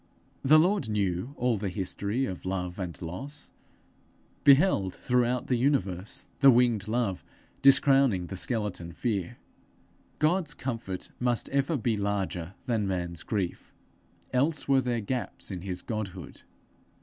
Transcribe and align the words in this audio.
The 0.43 0.57
Lord 0.57 0.89
knew 0.89 1.35
all 1.37 1.57
the 1.57 1.69
history 1.69 2.25
of 2.25 2.43
love 2.43 2.79
and 2.79 2.99
loss; 3.03 3.51
beheld 4.43 4.95
throughout 4.95 5.45
the 5.45 5.57
universe 5.57 6.25
the 6.39 6.49
winged 6.49 6.87
Love 6.87 7.23
discrowning 7.61 8.25
the 8.25 8.35
skeleton 8.35 8.93
Fear. 8.93 9.37
God's 10.17 10.55
comfort 10.55 11.09
must 11.19 11.49
ever 11.49 11.77
be 11.77 11.95
larger 11.97 12.55
than 12.65 12.87
man's 12.87 13.21
grief, 13.21 13.71
else 14.33 14.67
were 14.67 14.81
there 14.81 15.01
gaps 15.01 15.51
in 15.51 15.61
his 15.61 15.83
Godhood. 15.83 16.41